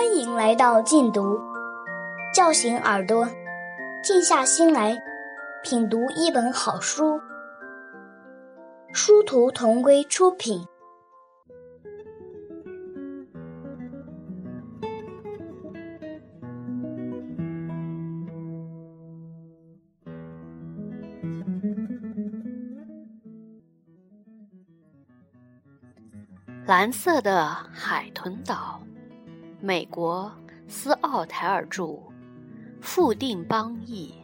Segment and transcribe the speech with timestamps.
[0.00, 1.38] 欢迎来到静读，
[2.34, 3.28] 叫醒耳朵，
[4.02, 4.96] 静下心来
[5.62, 7.20] 品读一本好书。
[8.94, 10.66] 殊途同归出品。
[26.64, 28.80] 蓝色的海豚岛，
[29.62, 30.32] 美国
[30.68, 31.98] 斯奥台尔著，
[32.80, 34.14] 富定邦译。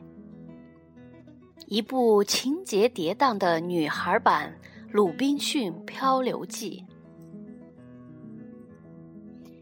[1.66, 4.51] 一部情节跌宕的女孩版
[4.91, 6.83] 《鲁滨逊漂流记》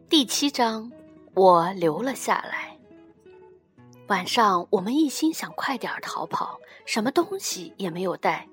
[0.08, 0.90] 第七章，
[1.34, 2.76] 我留了下来。
[4.06, 8.46] 晚上，我们一心想快点逃跑，什么东西也没有带。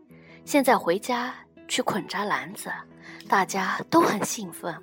[0.44, 1.36] 现在回家
[1.68, 2.72] 去捆扎篮子。
[3.28, 4.76] 大家都很兴奋，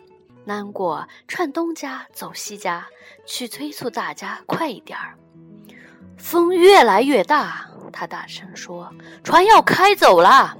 [0.49, 2.89] 难过串东家走西家，
[3.27, 5.15] 去催促大家快一点儿。
[6.17, 8.91] 风越来越大，他大声说
[9.23, 10.57] ：“船要开走了。”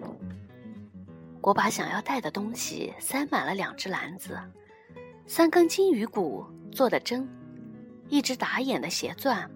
[1.41, 4.39] 我把想要带的东西塞满了两只篮子：
[5.27, 7.27] 三根金鱼骨做的针，
[8.11, 9.51] 一只打眼的鞋钻，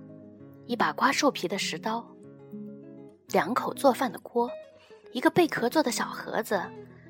[0.65, 2.03] 一把刮兽皮的石刀，
[3.29, 4.51] 两口做饭的锅，
[5.13, 6.59] 一个贝壳做的小盒子。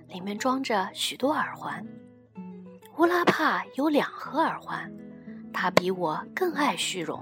[0.08, 1.86] 里面装着许多耳环。
[3.02, 4.88] 乌拉帕有两盒耳环，
[5.52, 7.20] 他比我更爱虚荣。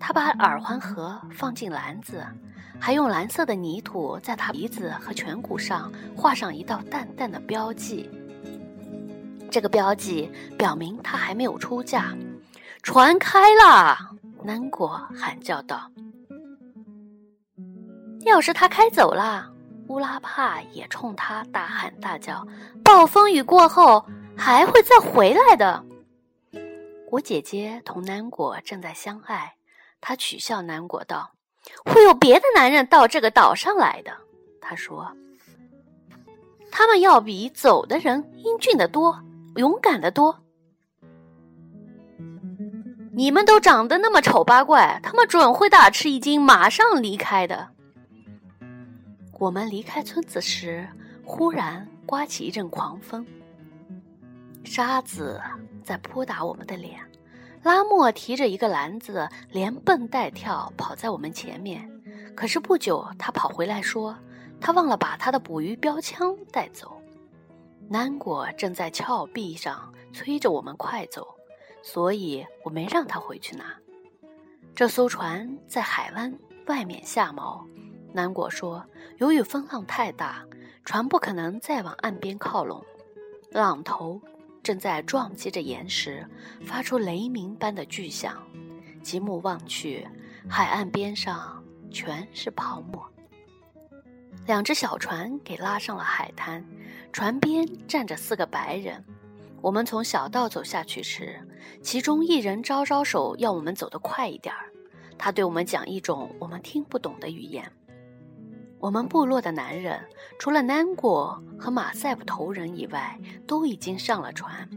[0.00, 2.26] 他把耳环盒放进篮子，
[2.80, 8.10] 还用蓝色的泥土在他鼻子和颧骨上画上一道淡淡的标记。
[9.48, 10.28] 这个标记
[10.58, 12.12] 表明他还没有出嫁。
[12.82, 13.96] 船开了，
[14.42, 15.88] 南果喊叫道
[18.26, 19.48] ：“要是他开走了。”
[19.92, 22.46] 乌拉帕也冲他大喊大叫
[22.82, 24.02] ：“暴风雨过后
[24.34, 25.84] 还会再回来的。”
[27.12, 29.52] 我姐姐同南果正在相爱，
[30.00, 31.30] 她取笑南果道
[31.84, 34.16] ：“会有别的男人到这个岛上来的。”
[34.62, 35.14] 她说
[36.72, 39.20] ：“他们要比走的人英俊的多，
[39.56, 40.34] 勇敢的多。
[43.12, 47.68] 你们都长得那么丑八怪，他们准会大吃一惊，马上离开的。”
[49.42, 50.88] 我们离开村子时，
[51.24, 53.26] 忽然刮起一阵狂风，
[54.62, 55.42] 沙子
[55.82, 57.00] 在扑打我们的脸。
[57.64, 61.90] 拉莫提着一个篮子，连蹦带跳跑在我们前面。
[62.36, 64.16] 可是不久，他跑回来说，
[64.60, 67.02] 他忘了把他的捕鱼标枪带走。
[67.88, 71.26] 南果正在峭壁上催着我们快走，
[71.82, 73.74] 所以我没让他回去拿。
[74.72, 76.32] 这艘船在海湾
[76.68, 77.60] 外面下锚。
[78.14, 78.84] 南果说
[79.18, 80.44] ：“由于风浪太大，
[80.84, 82.84] 船不可能再往岸边靠拢。
[83.50, 84.20] 浪头
[84.62, 86.26] 正在撞击着岩石，
[86.64, 88.42] 发出雷鸣般的巨响。
[89.02, 90.06] 极目望去，
[90.48, 93.02] 海岸边上全是泡沫。
[94.46, 96.64] 两只小船给拉上了海滩，
[97.12, 99.02] 船边站着四个白人。
[99.60, 101.40] 我们从小道走下去时，
[101.82, 104.70] 其中一人招招手，要我们走得快一点儿。
[105.16, 107.70] 他对我们讲一种我们听不懂的语言。”
[108.82, 109.96] 我们部落的男人，
[110.40, 113.16] 除了南果和马赛普头人以外，
[113.46, 114.68] 都已经上了船。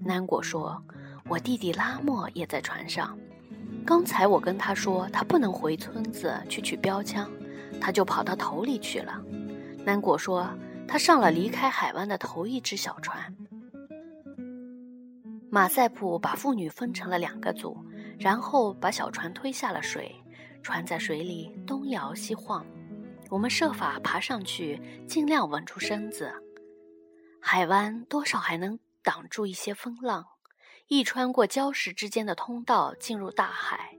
[0.00, 0.82] 南果说
[1.28, 3.14] ：“我弟弟拉莫也在船上。
[3.84, 7.30] 刚才我跟他说他不能回村子去取标枪，
[7.78, 9.22] 他就跑到头里去了。”
[9.84, 10.48] 南果说
[10.88, 13.36] ：“他上了离开海湾的头一只小船。”
[15.52, 17.76] 马赛普把妇女分成了两个组，
[18.18, 20.10] 然后把小船推下了水，
[20.62, 22.64] 船在水里东摇西晃。
[23.32, 24.78] 我们设法爬上去，
[25.08, 26.30] 尽量稳住身子。
[27.40, 30.22] 海湾多少还能挡住一些风浪，
[30.88, 33.96] 一穿过礁石之间的通道进入大海，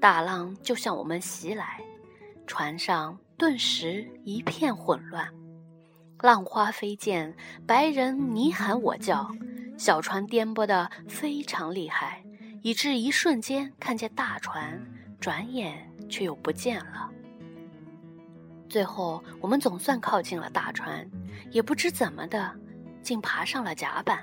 [0.00, 1.80] 大浪就向我们袭来，
[2.46, 5.34] 船上顿时一片混乱，
[6.20, 7.34] 浪花飞溅，
[7.66, 9.28] 白人你喊我叫，
[9.76, 12.22] 小船颠簸得非常厉害，
[12.62, 14.80] 以致一瞬间看见大船，
[15.18, 17.10] 转眼却又不见了。
[18.68, 21.08] 最后，我们总算靠近了大船，
[21.50, 22.52] 也不知怎么的，
[23.02, 24.22] 竟爬上了甲板。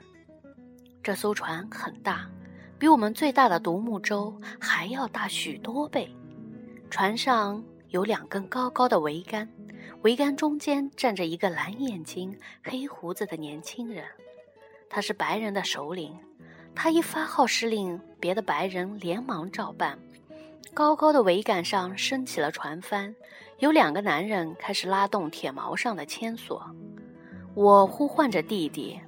[1.01, 2.29] 这艘船很大，
[2.77, 6.13] 比我们最大的独木舟还要大许多倍。
[6.89, 9.49] 船上有两根高高的桅杆，
[10.03, 14.05] 桅杆中间站着一个蓝眼睛、黑胡子的年轻人，
[14.89, 16.15] 他是白人的首领。
[16.75, 19.97] 他一发号施令，别的白人连忙照办。
[20.73, 23.13] 高高的桅杆上升起了船帆。
[23.63, 26.69] 有两个男人开始拉动铁锚上的牵索，
[27.53, 28.99] 我呼唤着弟弟，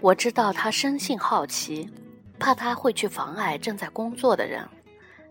[0.00, 1.88] 我知道他生性好奇，
[2.36, 4.68] 怕他会去妨碍正在工作的人。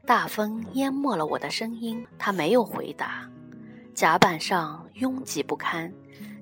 [0.06, 3.30] 大风淹没了我的声音，他没有回答。
[3.94, 5.94] 甲板上拥挤不堪，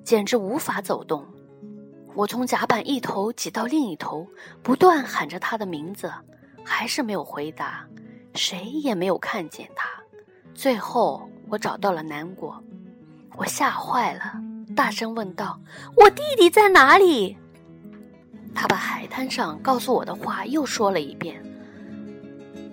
[0.04, 1.26] 简直无法走动。
[2.14, 4.24] 我从甲板一头挤到另一头，
[4.62, 6.12] 不断喊着他的名字，
[6.62, 7.84] 还是没有回答，
[8.32, 9.90] 谁也没有看见他。
[10.54, 12.58] 最后，我找到了南国，
[13.36, 14.40] 我吓坏了，
[14.74, 15.60] 大声问道
[15.94, 17.36] ：“我弟弟在哪里？”
[18.56, 21.44] 他把海滩上告诉我的话又说了一遍。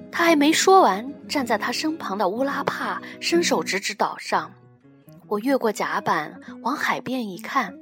[0.09, 4.49] 他还没说完，站在他身旁的乌拉帕伸手指指岛上。
[5.27, 7.77] 我越过甲板往海边一看，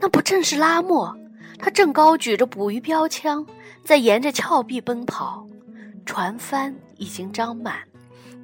[0.00, 1.16] 那不正是拉莫？
[1.60, 3.46] 他正高举着捕鱼标枪，
[3.84, 5.46] 在沿着峭壁奔跑。
[6.04, 7.76] 船帆已经张满，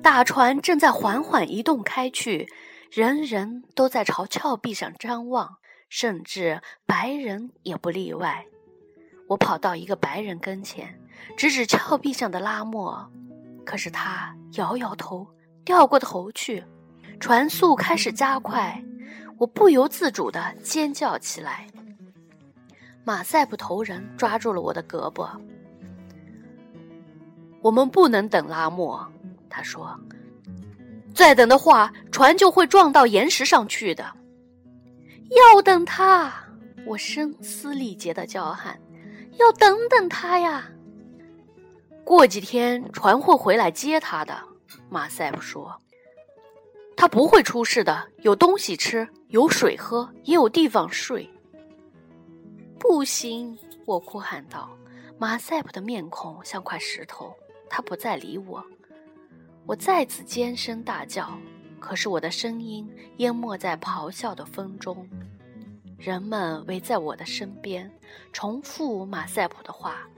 [0.03, 2.49] 大船正在缓缓移动开去，
[2.91, 5.59] 人人都在朝峭壁上张望，
[5.89, 8.47] 甚至白人也不例外。
[9.29, 10.99] 我跑到一个白人跟前，
[11.37, 13.11] 指指峭壁上的拉莫，
[13.65, 15.27] 可是他摇摇头，
[15.65, 16.65] 掉过头去。
[17.21, 18.83] 船速开始加快，
[19.39, 21.67] 我不由自主地尖叫起来。
[23.05, 25.29] 马赛普头人抓住了我的胳膊。
[27.61, 29.07] 我们不能等拉莫，
[29.51, 29.99] 他说
[31.15, 34.11] ：“再等的话，船就会撞到岩石上去的。”
[35.55, 36.33] 要等他，
[36.87, 38.81] 我声嘶力竭的叫喊。
[39.39, 40.69] 要等等他呀！
[42.05, 44.39] 过几天船会回来接他的，
[44.89, 45.75] 马赛普说。
[46.97, 51.29] 他不会出事的，有东西吃，有水喝，也有地方睡。
[52.79, 53.57] 不行！
[53.87, 54.71] 我哭喊道。
[55.17, 57.35] 马赛普的面孔像块石头，
[57.69, 58.65] 他不再理我。
[59.67, 61.39] 我再次尖声大叫，
[61.79, 65.09] 可是我的声音淹没在咆哮的风中。
[65.99, 67.91] 人们围在我的身边，
[68.33, 70.09] 重复马赛普的话，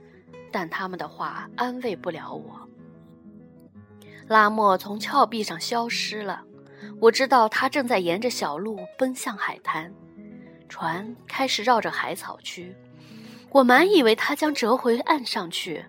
[0.51, 2.67] 但他们的话安慰不了我。
[4.27, 6.41] 拉莫从峭壁上消失了，
[7.01, 9.93] 我知道他正在沿着小路奔向海滩。
[10.69, 12.75] 船开始绕着海草去，
[13.51, 15.85] 我满以为他将折回岸上去。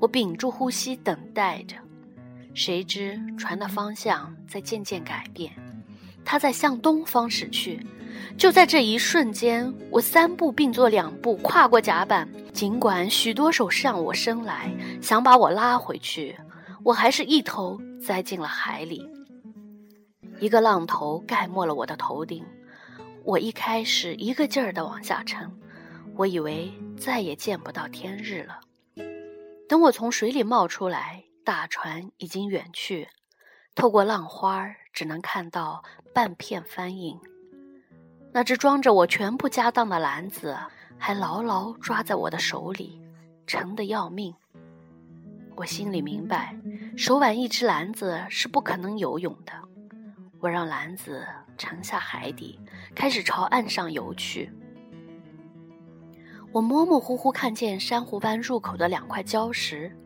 [0.00, 1.76] 我屏住呼吸等待着，
[2.56, 5.52] 谁知船的方向在渐渐改变，
[6.24, 7.78] 它在向东方驶去。
[8.38, 12.26] 就在这一瞬间，我三步并作两步跨过甲板。
[12.54, 16.34] 尽管许多手向我伸来，想把我拉回去，
[16.82, 19.06] 我还是一头栽进了海里。
[20.40, 22.42] 一个浪头盖没了我的头顶，
[23.22, 25.46] 我一开始一个劲儿地往下沉，
[26.14, 28.60] 我以为再也见不到天日了。
[29.68, 33.06] 等我从水里冒出来，大船已经远去，
[33.76, 37.20] 透过浪花只能看到半片帆影。
[38.32, 40.58] 那只装着我全部家当的篮子
[40.98, 43.00] 还牢牢抓在我的手里，
[43.46, 44.34] 沉得要命。
[45.54, 46.58] 我心里明白，
[46.96, 49.52] 手挽一只篮子是不可能游泳的。
[50.40, 51.24] 我让篮子
[51.56, 52.58] 沉下海底，
[52.92, 54.52] 开始朝岸上游去。
[56.50, 59.96] 我模模糊糊看见珊瑚湾入口的两块礁石，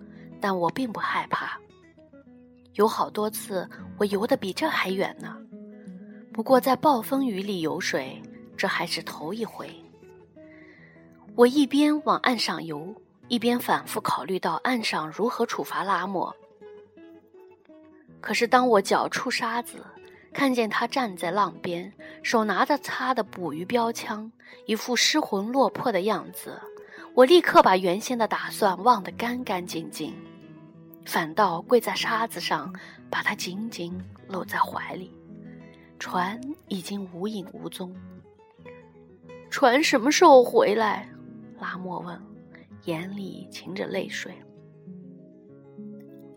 [0.41, 1.59] 但我并不害怕。
[2.75, 5.37] 有好多次，我游得比这还远呢。
[6.33, 8.23] 不过，在暴风雨里游水，
[8.57, 9.69] 这还是头一回。
[11.35, 12.95] 我一边往岸上游，
[13.29, 16.35] 一边反复考虑到岸上如何处罚拉莫。
[18.21, 19.85] 可是，当我脚触沙子，
[20.33, 21.93] 看见他站在浪边，
[22.23, 24.31] 手拿着他的捕鱼标枪，
[24.67, 26.61] 一副失魂落魄的样子，
[27.15, 30.15] 我立刻把原先的打算忘得干干净净，
[31.11, 32.73] 反倒跪在沙子上，
[33.11, 35.13] 把他紧紧搂在怀里。
[35.99, 37.93] 船已经无影无踪。
[39.51, 41.09] 船什么时候回来？
[41.59, 42.17] 拉莫问，
[42.85, 44.33] 眼里噙着泪水。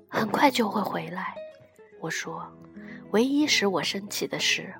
[0.10, 1.36] 很快就会回来，
[2.00, 2.44] 我说。
[3.12, 4.74] 唯一使我生气的是，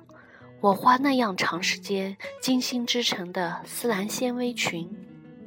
[0.60, 4.92] 我花那样长时间精心织成的丝兰纤维裙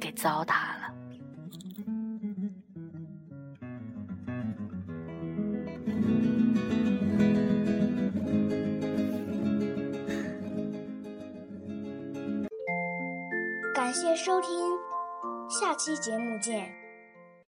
[0.00, 0.94] 给糟蹋了。
[14.08, 14.48] 谢收听，
[15.50, 16.87] 下期节目见。